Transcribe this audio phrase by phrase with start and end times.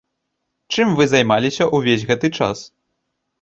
[0.75, 2.65] Чым вы займаліся ўвесь гэты час?